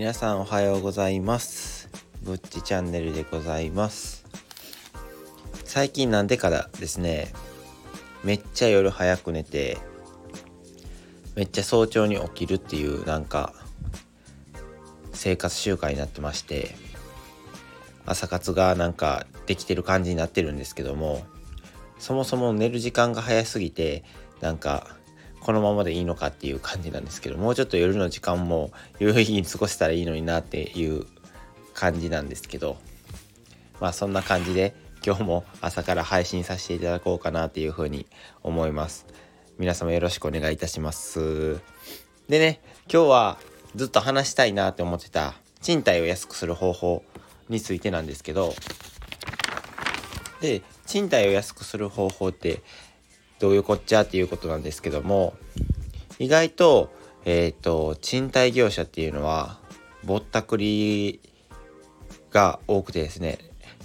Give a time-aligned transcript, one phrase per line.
[0.00, 1.90] 皆さんおはようございます。
[2.22, 4.24] ぶっちチャンネルでございます。
[5.66, 7.30] 最近なんでからですね
[8.24, 9.76] めっちゃ夜早く寝て
[11.36, 13.52] めっちゃ早朝に起きるっていうなんか
[15.12, 16.74] 生活習慣になってまして
[18.06, 21.26] 朝活がなんかできてる感じになってるんですけども
[21.98, 24.04] そもそも寝る時間が早すぎて
[24.40, 24.96] なんか
[25.40, 31.06] このままでいいのかっていう感じなんですけどもうちょっと夜の時間も有意義に過ごせたらいいのになっていう
[31.74, 32.76] 感じなんですけど
[33.80, 38.06] まあそんな感じで今日も朝から配信させていただこうかなっていうふうに
[38.42, 39.06] 思います。
[39.58, 41.60] 皆様よろしくお願いいたします。
[42.28, 42.60] でね
[42.92, 43.38] 今日は
[43.76, 47.02] ずっと話したいなって思ってた賃貸を安くする方法
[47.48, 48.54] についてなんですけど
[50.40, 52.62] で賃貸を安くする方法って
[53.40, 55.34] どういうこっちゃっていうことなんですけども
[56.18, 56.90] 意外と,、
[57.24, 59.58] えーと、賃貸業者っていうのは
[60.04, 61.20] ぼったくり
[62.30, 63.38] が多くてですね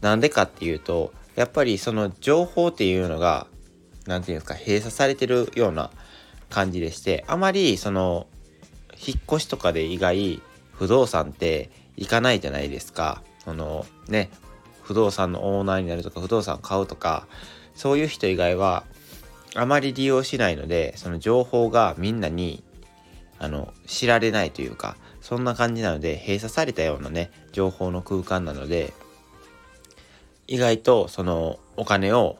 [0.00, 3.46] なんでかっていうとやっぱりその情報っていうのが
[4.06, 5.90] 何て言うんですか閉鎖されてるような
[6.50, 8.26] 感じでしてあまりその
[8.92, 13.22] 引っ越しとかで以外不動産って行かないじゃないですか。
[13.44, 14.30] そのね
[14.82, 17.26] 不動産のオーナーになるとか不動産買うとか
[17.74, 18.84] そういう人以外は
[19.54, 22.62] あまり利用しないのでその情報がみんなに
[23.38, 28.92] あの知られないというかそんな感じなので閉鎖されたようなね情報の空間なので
[30.46, 32.38] 意外とそのお金を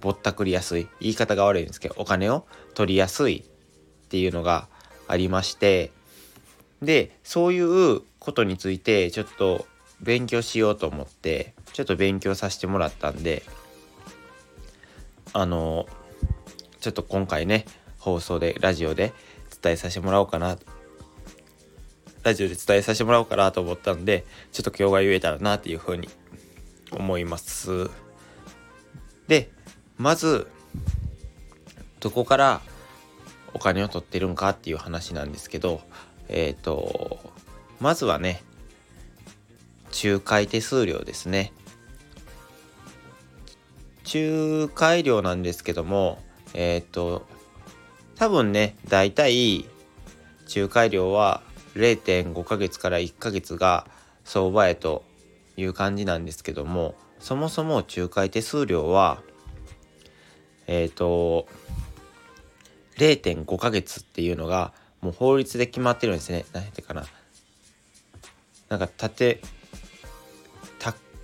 [0.00, 4.68] ぼったくりやすい言い方が悪いんですけどお金を取りやすいっていうのが
[5.06, 5.92] ありまして
[6.82, 9.66] でそういうことについてちょっと
[10.00, 13.42] 勉強しようと思ってちょっと勉強させてもらったんで
[15.32, 15.86] あの
[16.80, 17.64] ちょっと今回ね
[17.98, 19.12] 放送でラジオで
[19.62, 20.58] 伝えさせてもらおうかな
[22.22, 26.08] ラジオで伝えさせてもらおうかなと思ったんでちょっと今日が言えたらなっていうふうに
[26.92, 27.90] 思います。
[29.28, 29.50] で
[29.96, 30.48] まず
[32.00, 32.60] どこから
[33.54, 35.80] お金を取ってるんかっていう話なんですけど
[36.28, 37.18] えっ、ー、と
[37.80, 38.42] まずはね
[40.04, 41.52] 仲介手数料ですね。
[44.12, 46.22] 仲介料なんですけども
[46.54, 47.26] えっ、と
[48.16, 49.64] 多分ね大体
[50.54, 51.42] 仲介料は
[51.74, 53.86] 0.5ヶ月から1ヶ月が
[54.24, 55.04] 相場へと
[55.56, 59.22] いう感じなんですけどもそもそも仲介手数料は
[60.66, 61.46] えっ、ー、と
[62.96, 66.44] 0.5ヶ月っていうのがもう法律で決まってるんですね。
[66.52, 67.06] 何てかな。
[68.68, 69.40] なんか縦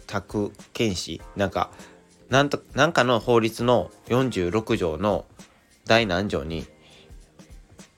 [0.06, 1.70] 宅検視なんか
[2.28, 5.25] なんとなんかの法律の46条の
[5.87, 6.66] 第何条に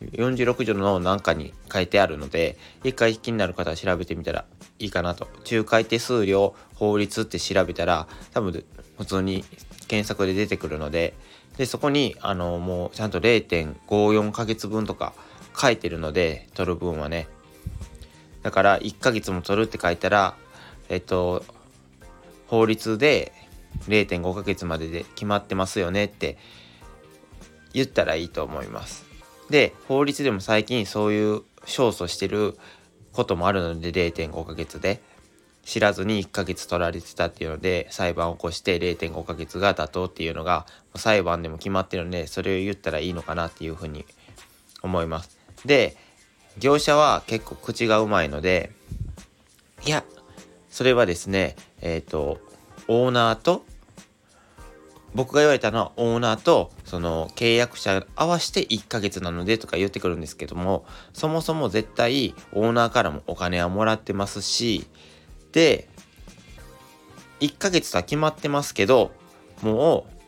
[0.02, 4.44] 46条の何かに書いてあるので一回気になる方は調べてみたら
[4.78, 5.26] いいかなと。
[5.50, 8.64] 仲介手数料法律って調べたら多分
[8.98, 9.44] 普通に
[9.88, 11.14] 検索で出てくるので
[11.56, 15.14] でそこにあのもうちゃんと0.54ヶ月分とか
[15.56, 17.28] 書いてるので取る分はね。
[18.42, 20.36] だから1ヶ月も取るって書いたら
[20.88, 21.44] えっと
[22.46, 23.32] 法律で
[23.86, 26.38] 0.5ヶ月までで決まってますよねって
[27.72, 29.04] 言ったらいいと思います。
[29.50, 32.56] で法律でも最近そういう勝訴してる
[33.12, 35.00] こともあるので0.5ヶ月で
[35.64, 44.06] 知らずに1ヶ月取られてたっていうので裁判を起こして0.5ヶ月が妥当っていうのが裁判でも決まってるのでそれを言ったらいいのかなっていうふうに
[44.82, 45.38] 思います。
[45.64, 45.96] で
[46.58, 48.72] 業者は結構口がうまいので
[49.84, 50.04] いや
[50.70, 52.40] それはですねえっ、ー、と
[52.88, 53.64] オーナーと
[55.14, 64.86] 僕が言われたのはオーナーとその契約者合わせて1ヶ月なのでとか言ってくるんですけどもそもそも絶対オーナーからもお金はもらってますし
[65.52, 65.88] で
[67.40, 69.12] 1ヶ月とは決まってますけど
[69.62, 70.18] もう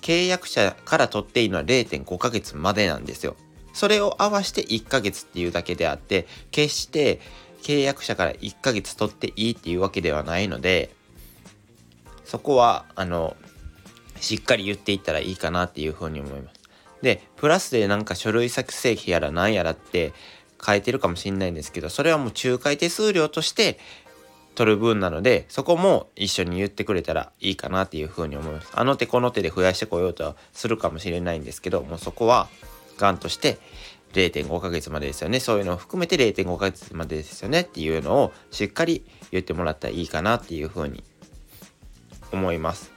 [0.00, 3.34] 契約者から取っていいのは0.5ヶ月までなんですよ。
[3.72, 7.20] それを合わせて1ヶ月っていうだけであって決して
[7.62, 10.94] 契約者から1ヶ月取っていいっていうわけではないので
[12.24, 13.36] そこはあの
[14.20, 16.60] しっかり言っていったらいいかなっていうふうに思います。
[17.02, 20.12] でプラスでなんか書類作成費やら何やらって
[20.64, 23.78] 書いてるかもしれないんですけどそれはもう仲介手数料として
[24.54, 28.70] 取る分なのでそこも一緒に言ってくれたらいいかなっていうふうに思います。
[28.74, 32.48] あの手この手で増やしてこようとはするかもしれないんですけどもうそこは
[32.96, 33.58] ガンとして
[34.14, 41.04] 0.5ヶ月までですよねそういうのを含めて0.5ヶ月までですよねっていうのをしっかり言ってもらったらいいかなっていうふうに
[42.32, 42.95] 思います。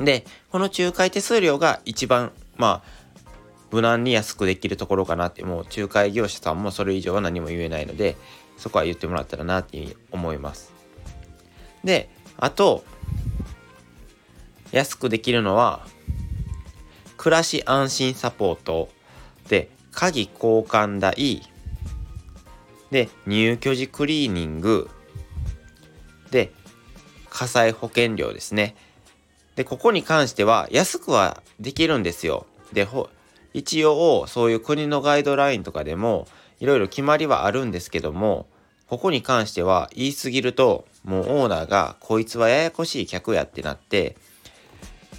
[0.00, 3.00] で、この仲介手数料が一番、まあ、
[3.70, 8.16] 無難に安くできるところかなってもう仲介業者さんもそれ以上は何も言えないので
[8.56, 10.72] そこは言ってもらったらなっていう思います。
[11.84, 12.84] であと
[14.72, 15.86] 安くできるのは
[17.16, 18.88] 暮らし安心サポート
[19.48, 21.42] で鍵交換代
[22.90, 24.88] で入居時クリーニング
[26.30, 26.52] で
[27.28, 28.74] 火災保険料ですね。
[29.56, 32.46] でここに関しては安くはできるんですよ。
[32.72, 32.86] で
[33.52, 36.28] 一応そういう国のガイドラインとかでも
[36.60, 38.46] いろいろ決まりはあるんですけども
[38.86, 44.16] ここに関しては言い過ぎるともうオーナーがこいつはややこしい客やってなって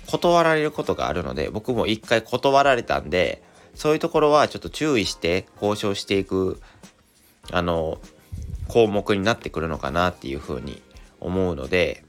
[0.08, 3.42] 断られることがあるので僕も一回断られたんで
[3.76, 6.62] そういうところはちょっと注意して交渉していく
[7.52, 8.00] あの
[8.68, 10.82] 項目になってくるのかなっていうふうに
[11.20, 12.04] 思うので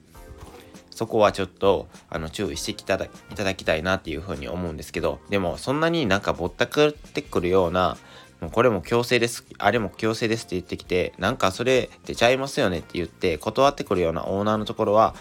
[1.03, 7.97] そこはちょっとあの注意していただいただきたいなっていうふうに思うんですけどでもそんなになんかぼったくってくるような
[8.41, 9.45] もうこれも強制です。
[9.59, 15.17] あれも強制ですって言ってきてなんかそれ出ちゃいますよねって言って断ってくるようなオーナーのところは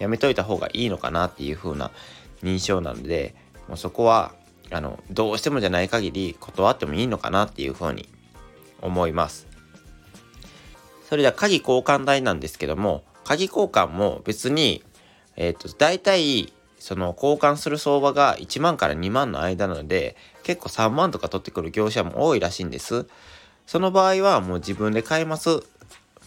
[0.00, 1.92] やめといた方がいいのかなっていう風な
[2.42, 3.36] 認証なので
[3.68, 4.34] もうそこは
[4.72, 8.08] あのどうしてもじゃない限り断ってもいいのかなっていう風に
[8.80, 9.46] 思います。
[11.08, 14.82] それでは鍵交換代なんですけども鍵交換も別に
[15.36, 23.06] えっ、ー、と、大体、その交換する相場が1万から2万の間なので、結構3万とか取ってくる業者も多いらしいんです。
[23.66, 25.62] その場合はもう自分で買います。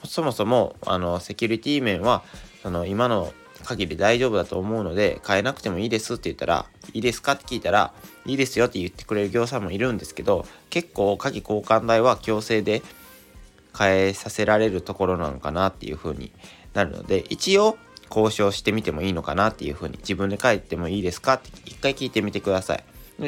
[0.06, 2.24] そもそも、あの、セキュリティ面は、
[2.64, 3.34] その今の
[3.66, 7.94] 限り大丈夫だと思うので、買えなくてもいいですって言ったら、いいですかって聞いたら、
[8.26, 12.82] いいですよって言ってくれる業者もいるんですけど、結構鍵交換代は強制で
[13.78, 16.32] 変えさせられるところなのかなっていう風に
[16.74, 17.78] なるので、一応
[18.16, 22.84] 交渉してみてもいいのかなっていうふうに自分で書いてもいいですかって一回聞いてみてください。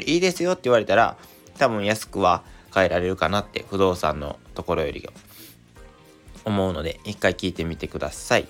[0.06, 1.18] いいですよって言われたら
[1.58, 2.44] 多分安くは
[2.74, 5.08] 変えられるかなって不動産のところより
[6.46, 8.48] 思うので一回聞いてみてください。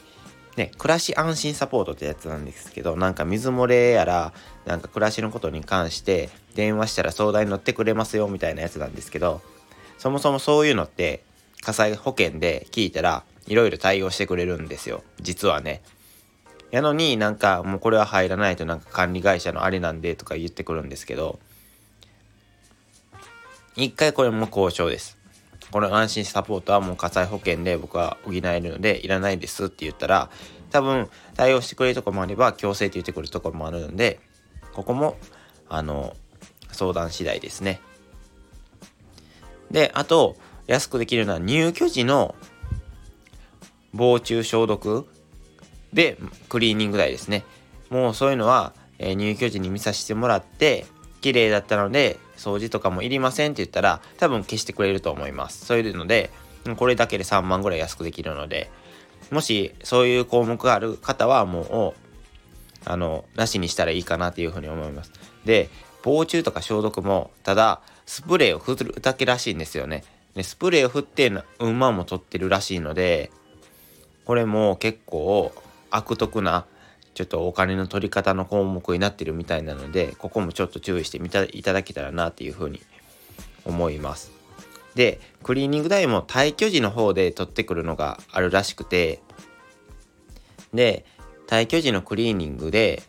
[0.57, 4.33] ね、暮らし安心サポートってやつなんですけどなんか水漏れやら
[4.65, 9.41] なんか暮らしのことに関して電話したら相談に乗ってくれますよみたいなやつなんですけど
[9.99, 11.23] そもそもそういうのって
[11.61, 15.83] 火災保険で聞いたらいろいろ対応してくれるんですよ実はね
[16.71, 21.39] やのになんかもうこれは入らないとなんか管理会社のあれなんでとか言ってくるんですけど
[23.75, 25.17] 一回これも交渉です。
[25.69, 30.29] この安心サポートはもう火災保険で僕は補えるのでいらないですって言ったら
[30.71, 34.21] 多分対応してくれるとこもあれば強制って言ってくるとこもあるので
[34.73, 35.17] ここも
[35.67, 36.15] あの
[36.71, 37.81] 相談次第ですね。
[39.69, 40.37] であと
[40.67, 42.35] 安くできるのは入居時の
[43.93, 45.07] 防虫消毒
[45.93, 46.17] で、
[46.49, 47.43] クリーニング代ですね。
[47.89, 50.85] もうそういうのは、えー、入居時に見させてもらって、
[51.21, 55.65] 綺麗だったので、掃除とかもいりませんって言ったら、多分消してくれると思います。
[55.65, 56.29] そういうので、
[56.77, 58.69] これだけで3万ぐらい安くできるので、
[59.31, 65.11] もしそういう項目がある方はもう、あの、なしにしたらいいかなっていうふうに思います。
[65.45, 65.69] で、
[66.03, 70.03] 防虫とか消毒も、ただ、スプレーを振るだけらしいんですよね。
[70.35, 73.31] でスプレーを振って、うんまんも取ってるらしいので、
[74.23, 75.51] これも結構
[75.97, 76.65] 悪徳な
[77.13, 82.81] ちょっとお金の取り方の項目になってるみたいなのでここもちょっと注意してみたいただけたらなっていうふうに
[83.65, 84.31] 思います。
[84.93, 89.21] でクリーニング代も退去時の方で取ってくるのがあるらしくて
[90.73, 91.05] で
[91.47, 93.03] 退去時のクリーニングで、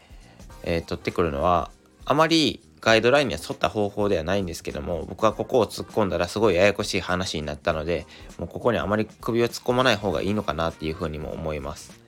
[0.64, 1.71] えー、取ってくるのは
[2.04, 8.07] あまりガイドラインには沿った方法ではないんですけども僕はここを突っ込んだらすごいややこしい話になったので
[8.38, 12.08] もうここにあまり首を突っ込まない方がいいのかなっていうふうにも思います。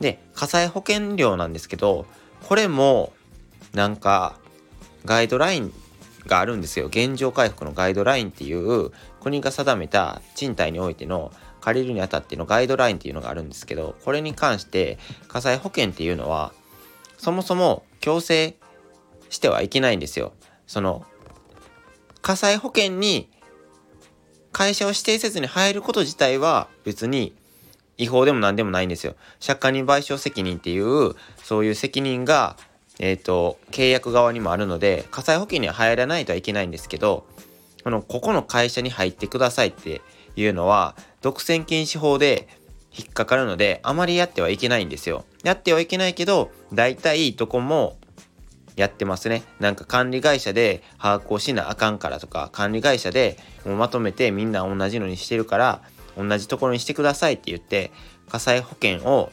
[0.00, 2.06] で、火災保険料なんですけど、
[2.42, 3.12] これも
[3.72, 4.38] なんか
[5.04, 5.72] ガイドライン
[6.26, 6.86] があるんですよ。
[6.86, 8.90] 現状回復のガイドラインっていう
[9.22, 16.52] 国が定めた賃貸においての借りるにあたってのガイドラインっていうのがあるんですけど、これに関して火災保険っていうのは
[17.18, 18.56] そもそも強制
[19.28, 20.32] してはいけないんですよ。
[20.66, 21.04] その
[22.22, 23.28] 火災保険に
[24.52, 27.34] 会社を指定せずに入ること自体は別に
[28.00, 29.14] 違法でも何でもないんですよ。
[29.44, 31.14] 借家人賠償責任っていう、
[31.44, 32.56] そういう責任が、
[32.98, 37.26] えっ、ー、と、契約側にもあるので、火災保険には入らないとはいけないんですけど、
[37.84, 40.00] この、ここの会社に入ってくださいって
[40.36, 42.48] いうのは、独占禁止法で
[42.96, 45.24] 引っかかるので、あまりやってはいけないんですよ。
[45.44, 47.98] やってはいけないけど、大体どこも
[48.76, 49.42] やってますね。
[49.60, 55.82] なんか管理会社で把握をしなあかんからとか、管理会社でもうまとめてみんな同じのにしてるから、
[56.26, 57.90] 同じところにしてくださいって言って
[58.28, 59.32] 火災保険を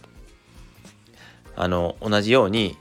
[1.55, 2.77] あの同じように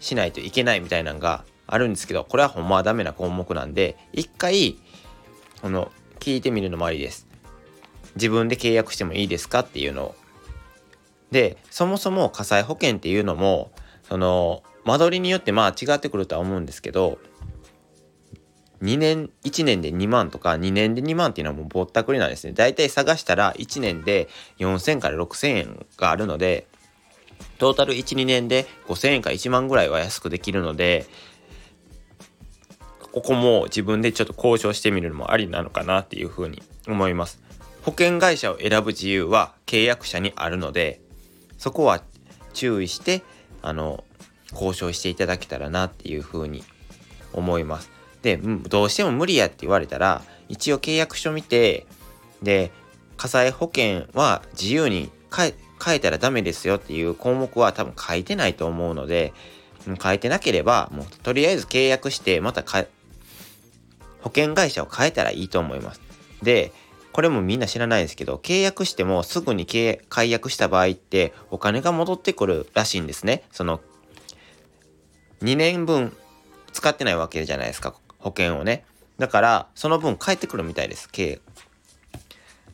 [0.00, 4.76] しないといけないみたいなのがあるんですけどこれはほんまはダメな項目なんで一回
[5.62, 5.90] この
[6.20, 7.26] 聞いてみるのもありです。
[8.14, 10.14] 自分で契約してもいいですかっていうのを。
[11.30, 13.72] でそもそも火災保険っていうのも
[14.04, 17.18] その間取りによってまあ違ってくるとは思うんですけど
[18.86, 22.52] 2年1年で2万とか2年で2万っていうのはもうぼったくりなんですね。
[22.52, 24.28] 大体探したら1年で
[24.58, 26.66] 4000から6000円があるので
[27.58, 31.06] トータル12年で5000円か1万ぐらいは安くできるので
[33.12, 37.40] ここも自分でちょっと交渉してみるのもありなのかなっていうふうに思います。
[37.82, 41.00] 保険会社を選ぶ自由は契約者にあるので
[41.56, 42.02] そこは
[42.52, 43.22] 注意して
[43.62, 44.04] あの
[44.52, 46.64] 交渉していただけたらなっていうふうに
[47.32, 47.95] 思います。
[48.26, 51.86] でどうしても無理やって言われたら一応契約書見て
[52.42, 52.72] で
[53.16, 55.54] 火災保険は自由に変
[55.94, 59.32] えたらダメですよっていう項目は多分書いてないと思うので
[60.02, 62.86] 書いてなければもうとりあえず契約してまた保
[64.24, 66.00] 険会社を変えたらいいと思います。
[66.42, 66.72] で
[67.12, 69.66] これもみんな知らないですけど契約してもすぐに
[70.08, 73.44] 解約した場合ってお金が戻ってくるらしいんですね。
[73.52, 73.80] その
[75.42, 76.14] 2年分
[76.72, 77.94] 使ってないわけじゃないですか
[78.26, 78.84] 保険をね。
[79.18, 81.08] だからその分返ってくるみたいです。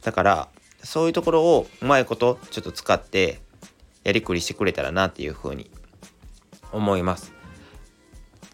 [0.02, 0.48] だから
[0.82, 3.40] そういうところをうまいことちょっと使って
[4.02, 5.70] やりくりしてくれたらなっていうふうに
[6.72, 7.32] 思います。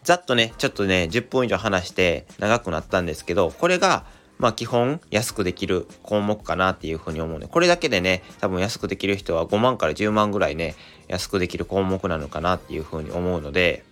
[0.03, 4.05] ざっとね、ちょっとね、10分以上話して長くなったんですけど、これが、
[4.37, 7.47] まあ基本安くできる項目かなっていうふうに思うね。
[7.47, 10.75] これだけでね、多分安くできる人は5万から10万ぐらいね、
[11.07, 13.83] 安くできる項目なのかなっていうふうに思うので、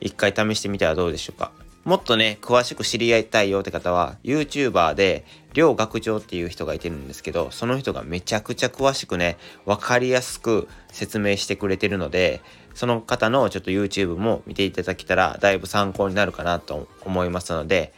[0.00, 1.52] 一回試してみてはどうでしょうか。
[1.84, 5.24] もっとね、詳しく知り合いたいよって方は、YouTuber で、
[5.54, 12.42] 両学長っていう人がいてるんですけど、その人がめちゃくちゃ詳しくね、わかりやすく説明してくれてるので、
[12.74, 17.94] その方のちょっと YouTube も見ていただけたら、だいぶ参考になるかなと思いますので、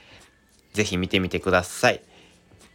[0.73, 2.01] 是非見てみてください。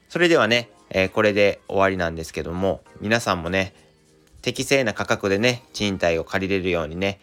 [0.10, 3.74] それではね、えー、これで終わりなんですけども、皆さんもね、
[4.42, 7.20] 適正な価格でね、賃貸を借りれるようにね、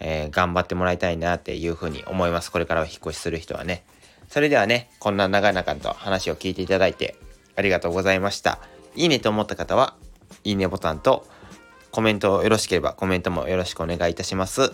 [0.00, 2.50] えー、頑張ってもらいたいなっていうふうに思います。
[2.50, 3.84] これからは引っ越しする人はね。
[4.28, 7.16] それではね、こんな長々と話を聞いていただいて
[7.56, 8.58] ありがとうございました。
[8.96, 9.96] いいねと思った方は、
[10.42, 11.26] いいねボタンと
[11.90, 14.72] コメントよろしければコメントもよろしくお願いいたします。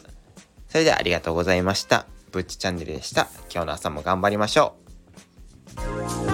[0.69, 2.07] それではありがとうございました。
[2.33, 3.29] ぶっちチャンネルでした。
[3.53, 4.77] 今日の朝も頑張りましょ
[6.27, 6.30] う。